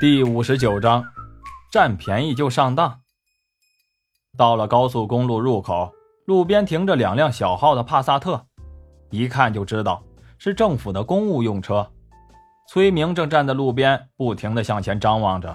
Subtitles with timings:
[0.00, 1.04] 第五十九章，
[1.70, 3.00] 占便宜就上当。
[4.34, 5.92] 到了高速公路入口，
[6.24, 8.46] 路边停着两辆小号的帕萨特，
[9.10, 10.02] 一看就知道
[10.38, 11.86] 是政府的公务用车。
[12.66, 15.54] 崔明正站在路边，不停地向前张望着，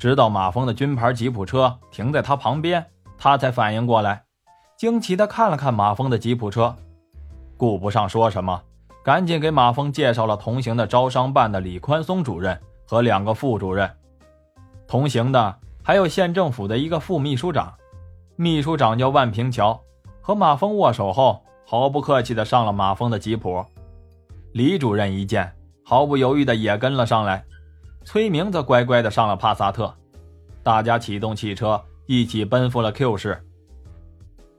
[0.00, 2.84] 直到马峰的军牌吉普车停在他旁边，
[3.16, 4.24] 他才反应过来，
[4.76, 6.74] 惊奇地看了看马峰的吉普车，
[7.56, 8.60] 顾不上说什么，
[9.04, 12.60] 赶紧给马峰介绍了同行的招商办的李宽松主任。
[12.86, 13.90] 和两个副主任
[14.86, 17.74] 同行的，还有县政府的一个副秘书长，
[18.36, 19.80] 秘书长叫万平桥。
[20.22, 23.64] 和马峰握手后，毫不客气地上了马峰的吉普。
[24.52, 25.52] 李主任一见，
[25.84, 27.44] 毫不犹豫地也跟了上来。
[28.04, 29.92] 崔明则乖乖地上了帕萨特。
[30.62, 33.40] 大家启动汽车，一起奔赴了 Q 市。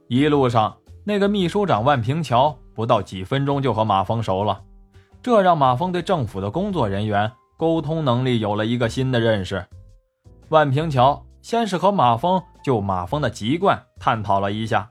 [0.06, 4.62] 一路上，那个秘书长万平桥不到几分钟就和马峰熟了，
[5.22, 7.30] 这让马峰对政府的工作人员。
[7.58, 9.66] 沟通能力有了一个新的认识。
[10.48, 14.88] 万平桥先是和马峰就马峰的籍贯探讨了一下，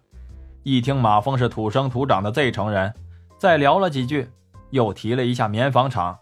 [0.63, 2.93] 一听马峰是土生土长的 Z 城人，
[3.39, 4.29] 再聊了几句，
[4.71, 6.19] 又提了一下棉纺厂，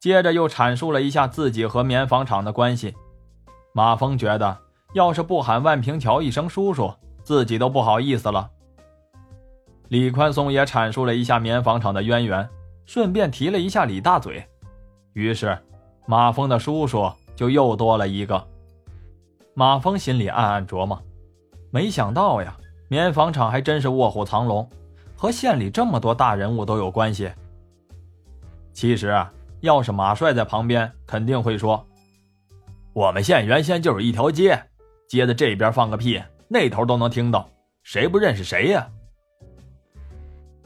[0.00, 2.94] 接着又阐述了一下自己和棉纺厂的关系。
[3.74, 4.56] 马峰觉得，
[4.94, 6.90] 要是不喊万平桥一声叔叔，
[7.22, 8.50] 自己都不好意思了。
[9.88, 12.48] 李宽松也阐述了一下棉纺厂的渊源，
[12.86, 14.42] 顺便提了一下李大嘴。
[15.16, 15.58] 于是，
[16.04, 18.46] 马峰的叔叔就又多了一个。
[19.54, 21.02] 马峰心里暗暗琢磨：
[21.70, 22.54] 没想到呀，
[22.88, 24.68] 棉纺厂还真是卧虎藏龙，
[25.16, 27.32] 和县里这么多大人物都有关系。
[28.74, 31.82] 其实啊，要是马帅在旁边，肯定会说
[32.92, 34.62] ：“我们县原先就是一条街，
[35.08, 37.48] 街的这边放个屁，那头都能听到，
[37.82, 38.86] 谁不认识谁呀？”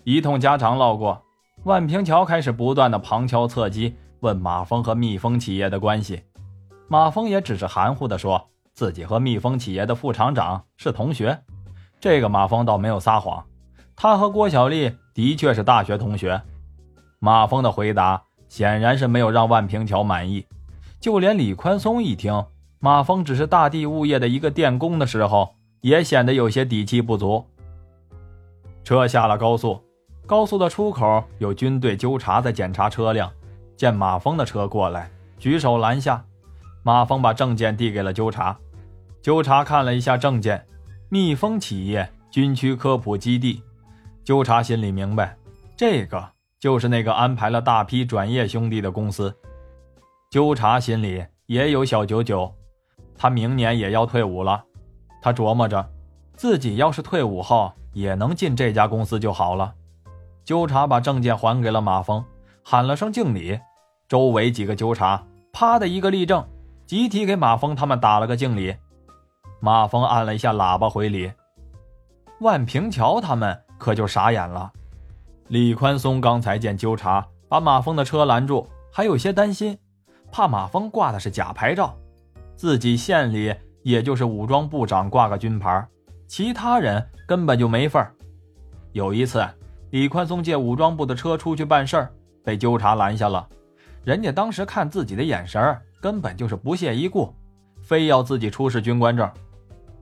[0.02, 1.22] 一通家常唠过，
[1.62, 3.94] 万平桥开始不断的旁敲侧击。
[4.20, 6.22] 问马峰和蜜蜂企业的关系，
[6.88, 11.38] 马峰也只是含糊地说自己和蜜蜂企业的副厂长是同学。
[11.98, 13.44] 这个马峰倒没有撒谎，
[13.94, 16.40] 他和郭小丽的确是大学同学。
[17.18, 20.46] 马峰的回答显然是没有让万平桥满意，
[20.98, 22.46] 就连李宽松一听
[22.78, 27.46] 马峰只是大地物业的一个电工的时候，也显得有些底气不足。
[28.82, 29.78] 车下了高速，
[30.26, 33.30] 高速的出口有军队纠察在检查车辆。
[33.80, 36.22] 见马峰的车过来，举手拦下。
[36.82, 38.54] 马峰把证件递给了纠察，
[39.22, 40.66] 纠察看了一下证件，
[41.08, 43.62] 蜜蜂企业军区科普基地。
[44.22, 45.34] 纠察心里明白，
[45.78, 46.22] 这个
[46.58, 49.34] 就是那个安排了大批转业兄弟的公司。
[50.30, 52.54] 纠察心里也有小九九，
[53.16, 54.62] 他明年也要退伍了。
[55.22, 55.90] 他琢磨着，
[56.34, 59.72] 自己要是退伍后也能进这家公司就好了。
[60.44, 62.22] 纠察把证件还给了马峰，
[62.62, 63.58] 喊了声敬礼。
[64.10, 66.44] 周围几个纠察啪的一个立正，
[66.84, 68.74] 集体给马峰他们打了个敬礼。
[69.60, 71.30] 马峰按了一下喇叭回礼。
[72.40, 74.72] 万平桥他们可就傻眼了。
[75.46, 79.78] 李宽松刚才见纠察把马峰的车拦住，还有些担心，
[80.32, 81.96] 怕马峰挂的是假牌照，
[82.56, 83.54] 自己县里
[83.84, 85.86] 也就是武装部长挂个军牌，
[86.26, 88.12] 其他人根本就没份儿。
[88.90, 89.48] 有一次，
[89.90, 93.48] 李宽松借武装部的车出去办事儿，被纠察拦下了。
[94.04, 97.34] 人家当时看自己的眼神根本就是不屑一顾，
[97.82, 99.30] 非要自己出示军官证，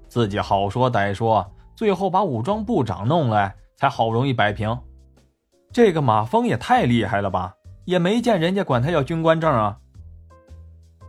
[0.08, 1.44] 自己好说歹说，
[1.74, 4.78] 最后把武装部长弄来，才好容易摆平。
[5.72, 7.52] 这个马峰也太厉害了吧，
[7.84, 9.76] 也没见人家管他要军官证啊。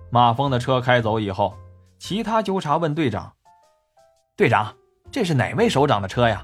[0.09, 1.53] 马峰的车开走以后，
[1.99, 3.31] 其他纠察问队长
[4.35, 4.75] ：“队长，
[5.11, 6.43] 这是哪位首长的车呀？”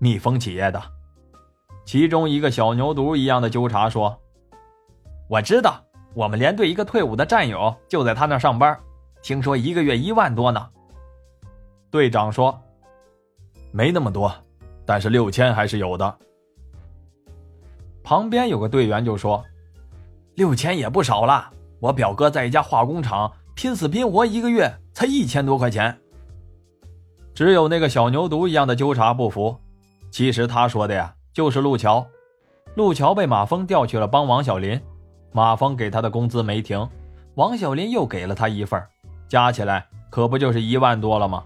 [0.00, 0.82] 蜜蜂企业的，
[1.84, 4.18] 其中一个小牛犊一样的纠察说。
[5.28, 5.84] 我知道，
[6.14, 8.78] 我们连队一个退伍的战友就在他那上班，
[9.22, 10.68] 听说一个月一万多呢。
[11.90, 12.58] 队长说
[13.70, 14.32] ：“没那么多，
[14.86, 16.18] 但是六千还是有的。”
[18.02, 19.44] 旁边有个队员就说
[20.34, 25.94] ：“六千也不少了，我表哥在一家化工厂拼死拼活，一个月才一千多块钱。”
[27.34, 29.60] 只有那个小牛犊一样的纠察不服，
[30.10, 32.06] 其实他说的呀，就是陆桥。
[32.76, 34.80] 陆桥被马峰调去了帮王小林。
[35.32, 36.88] 马峰给他的工资没停，
[37.34, 38.82] 王小林又给了他一份，
[39.28, 41.44] 加起来可不就是一万多了吗？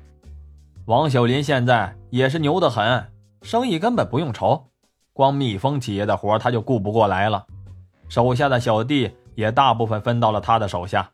[0.86, 3.10] 王小林现在也是牛得很，
[3.42, 4.66] 生意根本不用愁，
[5.12, 7.46] 光蜜蜂企业的活他就顾不过来了，
[8.08, 11.10] 手下的小弟也大部分分到了他的手下，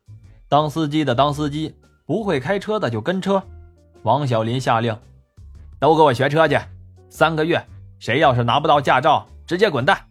[0.48, 1.74] 当司机的当司机，
[2.06, 3.42] 不会开车的就跟车。
[4.02, 4.96] 王小林下令，
[5.78, 6.58] 都给我学车去，
[7.10, 7.62] 三个月，
[7.98, 10.07] 谁要是拿不到驾照，直接滚蛋。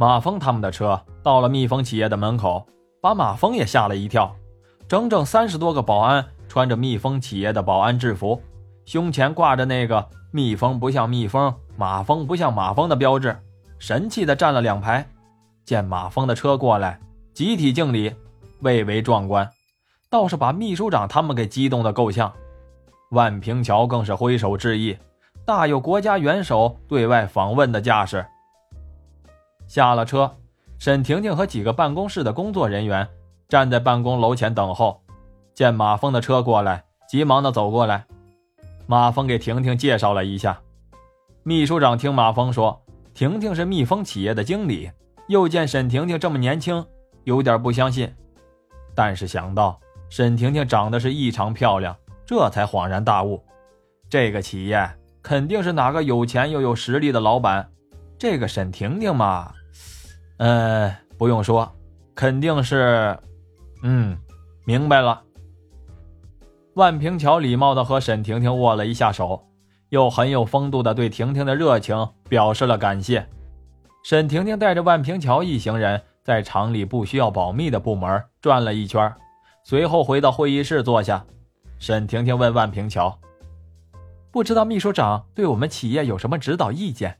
[0.00, 2.64] 马峰他们的车到了蜜蜂企业的门口，
[3.00, 4.32] 把马蜂也吓了一跳。
[4.86, 8.40] 整整三十多个保安穿着蜜蜂企业的保安制服，
[8.84, 13.36] 胸前挂着那个“蜜蜂不像蜜蜂，马蜂不像马蜂”的标志，
[13.80, 15.04] 神气的站了两排。
[15.64, 17.00] 见马蜂的车过来，
[17.34, 18.14] 集体敬礼，
[18.60, 19.50] 蔚为壮观，
[20.08, 22.32] 倒是把秘书长他们给激动的够呛。
[23.10, 24.96] 万平桥更是挥手致意，
[25.44, 28.24] 大有国家元首对外访问的架势。
[29.68, 30.34] 下了车，
[30.78, 33.06] 沈婷婷和几个办公室的工作人员。
[33.48, 35.00] 站在办公楼前等候，
[35.54, 38.04] 见马峰的车过来，急忙的走过来。
[38.86, 40.60] 马峰给婷婷介绍了一下。
[41.44, 42.82] 秘书长听马峰说，
[43.14, 44.90] 婷婷是蜜蜂企业的经理，
[45.28, 46.84] 又见沈婷婷这么年轻，
[47.24, 48.14] 有点不相信。
[48.94, 49.80] 但是想到
[50.10, 53.42] 沈婷婷长得是异常漂亮，这才恍然大悟，
[54.10, 54.90] 这个企业
[55.22, 57.70] 肯定是哪个有钱又有实力的老板。
[58.18, 59.54] 这个沈婷婷嘛，
[60.38, 61.70] 呃，不用说，
[62.14, 63.16] 肯定是。
[63.82, 64.18] 嗯，
[64.64, 65.22] 明白了。
[66.74, 69.44] 万平桥礼貌的和沈婷婷握了一下手，
[69.88, 73.26] 又很有风度的对婷婷的热情表示了感谢。
[74.04, 79.12] 沈婷婷带着万平桥一行人在厂里不需要保密的部门转了一圈，
[79.64, 81.24] 随后回到会议室坐下。
[81.78, 83.16] 沈婷婷问万平桥
[84.32, 87.18] ：“不知道秘书长对我们企业有什么指导意见？”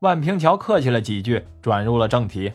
[0.00, 2.52] 万平桥客气了几句，转入了正题。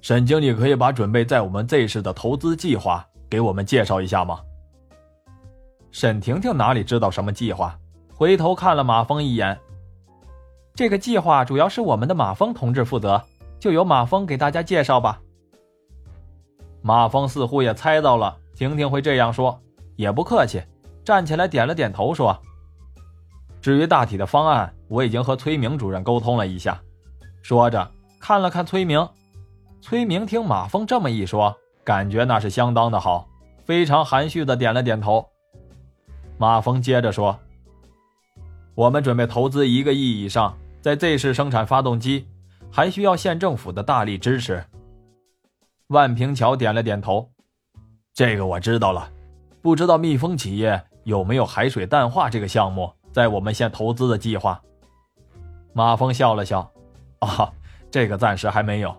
[0.00, 4.38] 沈经理可以把准备在我们 Z 市的投资计划给我们介绍一下吗？
[5.90, 7.76] 沈婷婷哪里知道什么计划，
[8.14, 9.58] 回头看了马峰一眼。
[10.72, 13.20] 这个计划主要是我们的马峰同志负责，
[13.58, 15.20] 就由马峰给大家介绍吧。
[16.80, 19.60] 马峰似乎也猜到了婷婷会这样说，
[19.96, 20.62] 也不客气，
[21.04, 22.40] 站起来点了点头说
[23.60, 26.80] ：“至于大体的方案，我已经和崔明主任沟通了一下。”
[27.42, 27.90] 说着
[28.20, 29.08] 看了看崔明。
[29.80, 33.28] 崔明听马峰这么一说，感觉那是相当的好，
[33.64, 35.24] 非常含蓄的点了点头。
[36.36, 37.38] 马峰接着说
[38.74, 42.26] ：“我们准备投资一个亿以上，在 Z 市生产发动机，
[42.70, 44.64] 还需要县政府的大力支持。”
[45.88, 47.30] 万平桥点了点头
[48.12, 49.10] ：“这个我知道了，
[49.62, 54.60] 不知道蜜蜂企业有没有海水淡化这个项目在我们县投资的计划？”
[55.78, 56.68] 马峰笑了笑
[57.22, 57.52] ：“啊，
[57.88, 58.92] 这个暂时还没有。”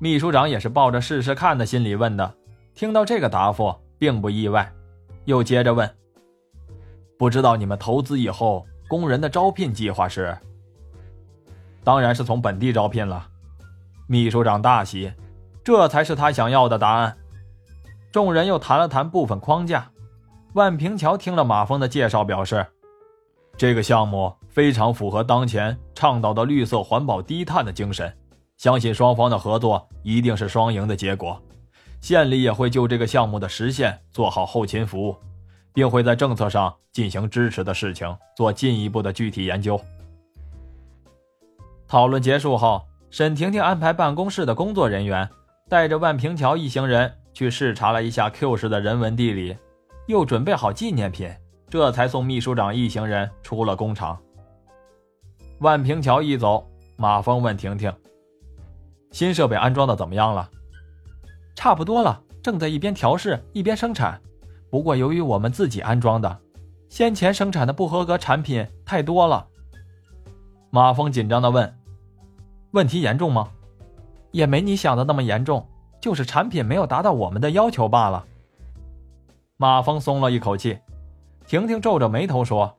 [0.00, 2.34] 秘书长也是抱着试试看的心理问的，
[2.74, 4.72] 听到这个答复并不意外，
[5.26, 5.94] 又接着问
[7.18, 10.34] ：“不知道你们投资以后工人的招聘计划是
[11.84, 13.28] ？”“当然是从本地招聘了。”
[14.08, 15.12] 秘书长大喜，
[15.62, 17.14] 这才是他想要的答案。
[18.10, 19.90] 众人又谈了谈部分框架。
[20.54, 22.66] 万平桥听了马峰的介绍，表示
[23.58, 28.10] ：“这个项目非常符合当前倡导的绿色环保低碳的精神。”
[28.56, 31.38] 相信双方的合作一定是双赢的结果，
[32.00, 35.16] 县里也会就这个项目的实现做好后勤服务，
[35.72, 39.78] 并会在政策上进行支持的事情做进一步的具体研究。
[41.88, 42.80] 讨论结束后，
[43.10, 45.28] 沈婷婷安排办公室的工作人员
[45.68, 49.56] 带着万平桥一行人去视察了一下 Q 市的人文地理，
[50.06, 51.28] 又准备好纪念品，
[51.68, 54.16] 这才送秘书长一行人出了工厂。
[55.64, 56.62] 万平桥一走，
[56.94, 57.90] 马峰问婷婷。
[59.12, 60.46] 新设备安装的怎么样了？
[61.56, 64.20] 差不多了，正在一边调试一边生产。
[64.70, 66.38] 不过由于我们自己安装的，
[66.90, 69.46] 先前生产的不合格产品太多了。
[70.68, 71.74] 马峰紧张的问
[72.72, 73.48] ：“问题严重吗？”
[74.32, 75.66] 也没你想的那么严重，
[75.98, 78.22] 就是产品没有达到我们的要求罢了。
[79.56, 80.78] 马峰松了一口气。
[81.46, 82.76] 婷婷皱着眉头说：“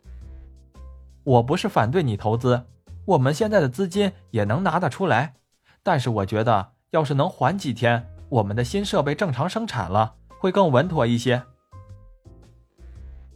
[1.26, 2.62] 我不是反对你投资，
[3.06, 5.36] 我们现在的资金也能拿得出来。”
[5.82, 11.42] 但是我觉得，要是能缓几天，我们的新设备正常生产了，会更稳妥一些。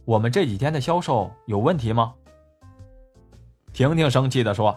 [0.04, 2.14] 我们这几天的销售有问题吗？
[3.72, 4.76] 婷婷生气的说：“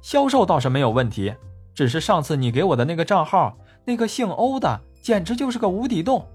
[0.00, 1.34] 销售倒是没有问题，
[1.74, 6.26] 只是上次你给我的那个账号，那个姓欧的，简直就是个无底洞，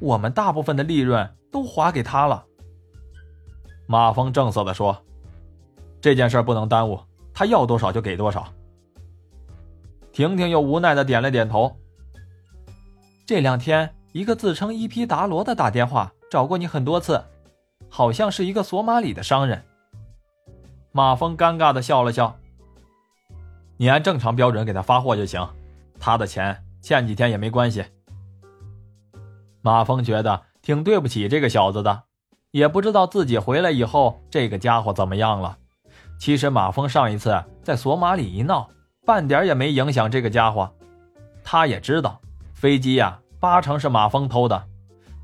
[0.00, 2.46] 我们大部分的利润都划给他了。”
[3.86, 4.96] 马峰正色的说
[6.00, 6.98] ：“这件事不能耽误，
[7.38, 8.52] 他要多少就给多少。”
[10.10, 11.76] 婷婷又无奈的点了点头。
[13.24, 17.22] 这两天，一个自称伊皮达罗的打电话找过你很多次，
[17.88, 19.62] 好像是一个索马里的商人。
[20.90, 22.36] 马峰尴尬的笑了笑
[23.78, 25.48] ：“你按正常标准给他发货就行，
[26.00, 27.84] 他的钱欠几天也没关系。”
[29.62, 32.02] 马峰觉得挺对不起这个小子的，
[32.50, 35.58] 也不知道自己回来以后这个家伙怎么样了。
[36.18, 38.68] 其实马峰上一次在索马里一闹。
[39.06, 40.70] 半点也没影响这个家伙，
[41.42, 42.20] 他也知道
[42.52, 44.62] 飞机呀八成是马蜂偷的，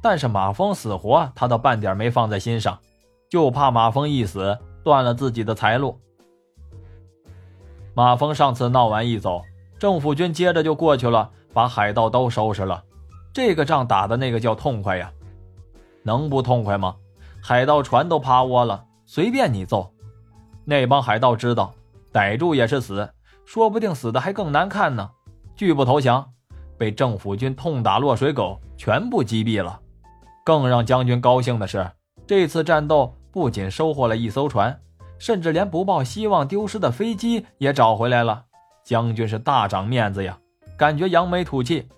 [0.01, 2.79] 但是马蜂死活他倒半点没放在心上，
[3.29, 6.01] 就怕马蜂一死断了自己的财路。
[7.93, 9.43] 马蜂上次闹完一走，
[9.79, 12.83] 政府军接着就过去了，把海盗都收拾了，
[13.35, 15.13] 这个仗打的那个叫痛快呀！
[16.03, 16.97] 能不痛快吗？
[17.43, 19.93] 海盗船都趴窝了，随便你揍。
[20.65, 21.75] 那帮海盗知道，
[22.13, 23.09] 逮住也是死，
[23.45, 25.11] 说不定死的还更难看呢。
[25.57, 26.27] 拒不投降，
[26.79, 29.81] 被政府军痛打落水狗，全部击毙了。
[30.45, 31.91] 更让将军高兴的是，
[32.27, 34.79] 这次战斗不仅收获了一艘船，
[35.19, 38.45] 甚至连不抱希望丢失的飞机也找回来了。
[38.85, 40.37] 将军是大长面子呀，
[40.77, 41.89] 感觉扬眉吐气，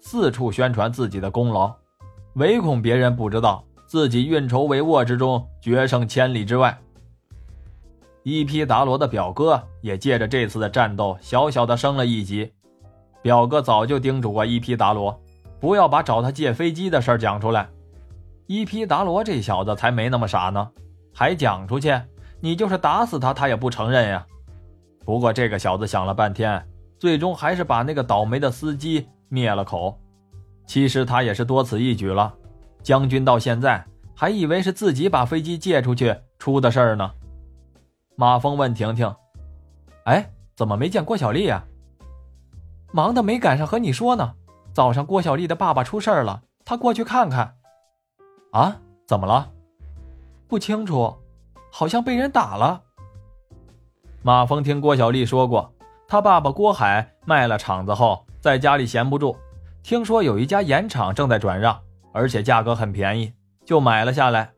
[0.00, 1.72] 四处宣传自己的功劳。
[2.34, 6.78] 唯恐别人不知道自己运筹帷幄之中决胜千里之外。
[8.28, 12.52] 伊皮达罗的表哥也借着这次的战斗小小的升了一级。
[13.22, 15.16] 表哥早就叮嘱过伊皮达罗，
[15.60, 17.68] 不要把找他借飞机的事讲出来。
[18.48, 20.68] 伊皮达罗这小子才没那么傻呢，
[21.14, 21.96] 还讲出去，
[22.40, 24.26] 你就是打死他，他也不承认呀。
[25.04, 26.60] 不过这个小子想了半天，
[26.98, 29.96] 最终还是把那个倒霉的司机灭了口。
[30.66, 32.34] 其实他也是多此一举了，
[32.82, 37.08] 将军到现在还以为是自己把飞机借出去出的事儿呢。
[38.18, 39.14] 马峰问婷婷
[40.04, 41.64] ：“哎，怎么没见郭小丽呀
[42.90, 44.34] ？”“忙的没赶上和你说呢。
[44.72, 47.56] 早上郭小丽的爸爸出事儿了，他过去看看。
[48.52, 48.78] ”“啊？
[49.06, 49.52] 怎么了
[50.48, 51.14] ？”“不清楚，
[51.70, 52.82] 好像被人打了。”
[54.24, 55.72] 马峰听郭小丽说过，
[56.08, 59.36] 他爸爸郭海卖了厂子后，在家里闲不住。
[59.82, 61.78] 听说有一家盐场正在转让，
[62.12, 63.32] 而且价格很便宜，
[63.66, 64.50] 就买了下来。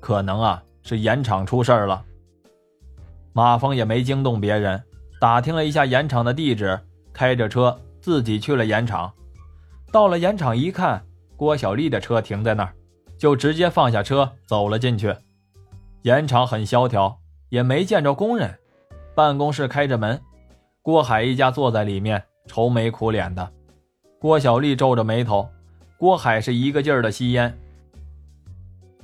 [0.00, 2.02] 可能啊是盐场出事儿了。
[3.32, 4.82] 马峰也没惊动别人，
[5.20, 6.78] 打听了一下盐场的地址，
[7.12, 9.12] 开着车自己去了盐场。
[9.90, 11.02] 到了盐场一看，
[11.36, 12.74] 郭小丽的车停在那儿，
[13.16, 15.14] 就直接放下车走了进去。
[16.02, 18.58] 盐场很萧条，也没见着工人，
[19.14, 20.20] 办公室开着门，
[20.82, 23.52] 郭海一家坐在里面，愁眉苦脸的。
[24.18, 25.48] 郭小丽皱着眉头，
[25.96, 27.56] 郭海是一个劲儿的吸烟。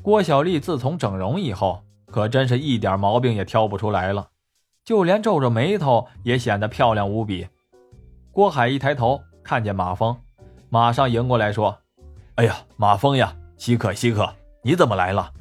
[0.03, 4.29] 郭小丽自从整容以后，可真是一点毛病也挑不出来了，
[4.85, 7.47] 就连皱着眉头也显得漂亮无比。
[8.33, 10.17] 郭海一抬头看见马峰，
[10.69, 11.77] 马上迎过来说
[12.37, 15.33] ：“哎呀，马峰呀，稀客稀客，你怎么来了？”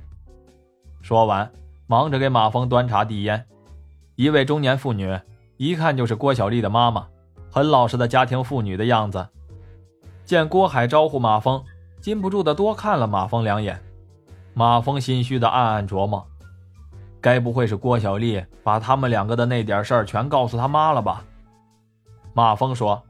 [1.01, 1.49] 说完，
[1.85, 3.45] 忙着给马峰端茶递烟。
[4.15, 5.17] 一位中年妇女，
[5.57, 7.07] 一看就是郭小丽的妈妈，
[7.49, 9.27] 很老实的家庭妇女的样子。
[10.25, 11.63] 见郭海招呼马峰，
[12.01, 13.79] 禁不住的多看了马峰两眼。
[14.53, 16.27] 马峰心虚的暗暗琢磨：
[17.21, 21.23] 该不会是郭小丽把他们两个的那点事儿全告诉他妈了吧？
[22.33, 23.01] 马峰说：“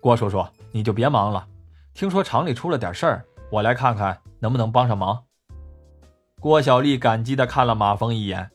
[0.00, 1.46] 郭叔叔，你就别忙了。
[1.94, 5.22] 听说厂里出了点事儿，我来看看能不能帮上忙。”
[6.40, 8.50] 郭小丽感激的看了马峰一眼：“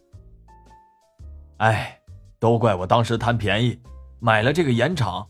[1.57, 1.99] 哎，
[2.39, 3.79] 都怪我当时贪便宜，
[4.19, 5.27] 买了这个盐场。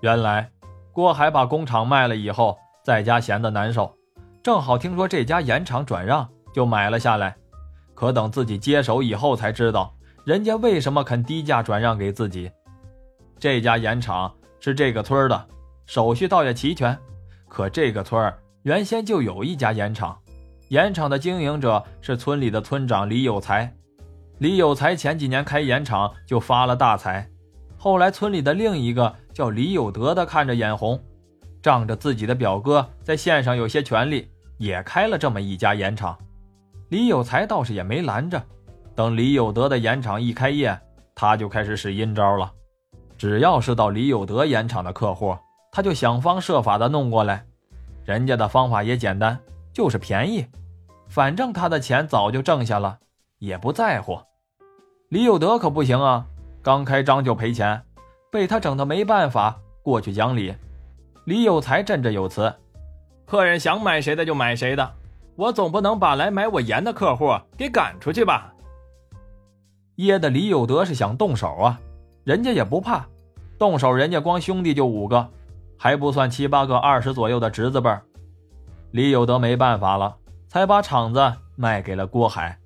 [0.00, 0.50] 原来……”
[0.94, 3.92] 郭海把工厂卖了以后，在家闲得难受，
[4.44, 7.36] 正好听说这家盐厂转让，就买了下来。
[7.94, 12.50] 可等自己接手以后，才知道人家为什么肯低价转让给自己。
[13.38, 15.46] 这家盐厂是这个村的，
[15.86, 16.96] 手续倒也齐全。
[17.48, 18.32] 可这个村
[18.62, 20.18] 原先就有一家盐厂，
[20.68, 23.72] 盐厂的经营者是村里的村长李有才。
[24.38, 27.28] 李有才前几年开盐厂就发了大财。
[27.76, 31.00] 后来，村里的另一个叫李有德的看着眼红，
[31.62, 36.18] 仗着自己的表哥在县上有些权力，也开了这么一家盐厂。
[36.88, 38.42] 李有才倒是也没拦着，
[38.94, 40.78] 等李有德的盐厂一开业，
[41.14, 42.52] 他就开始使阴招了。
[43.16, 45.36] 只要是到李有德盐厂的客户，
[45.72, 47.44] 他就想方设法的弄过来。
[48.04, 49.38] 人家的方法也简单，
[49.72, 50.46] 就是便宜，
[51.08, 52.98] 反正他的钱早就挣下了，
[53.38, 54.20] 也不在乎。
[55.08, 56.26] 李有德可不行啊。
[56.62, 57.82] 刚开张就赔钱，
[58.32, 60.54] 被他整的没办法，过去讲理。
[61.26, 62.54] 李有才振振有词
[63.26, 64.94] ：“客人想买谁的就买谁的，
[65.36, 68.52] 我总不能把来买我盐的客户给赶出去吧？”
[69.96, 71.80] 噎的李有德是想动手啊，
[72.24, 73.06] 人家也不怕，
[73.58, 75.28] 动手人家光兄弟就五个，
[75.78, 78.02] 还不算七八个二十左右的侄子辈儿。
[78.90, 80.16] 李有德没办法了，
[80.48, 82.58] 才把厂子卖给了郭海。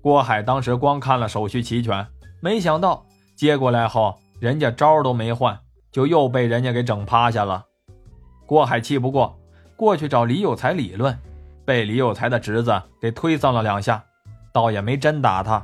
[0.00, 2.06] 郭海当时光看了手续齐全，
[2.40, 3.04] 没想到。
[3.36, 5.56] 接过来后，人家招都没换，
[5.92, 7.64] 就又被人家给整趴下了。
[8.46, 9.38] 郭海气不过，
[9.76, 11.16] 过去找李有才理论，
[11.68, 14.02] 被李有才的侄子给推搡了两下，
[14.54, 15.62] 倒也没真打他，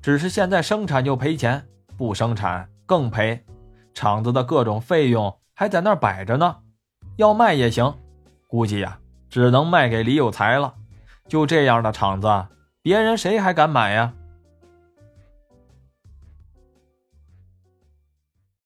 [0.00, 1.66] 只是现在生产就赔钱，
[1.98, 3.44] 不生产更赔，
[3.92, 6.58] 厂子的各种费用还在那儿摆着呢，
[7.16, 7.92] 要卖也行，
[8.46, 10.74] 估计呀，只能卖给李有才了。
[11.26, 12.46] 就这样的厂子，
[12.80, 14.12] 别人谁还敢买呀？